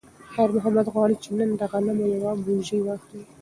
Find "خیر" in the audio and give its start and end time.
0.33-0.49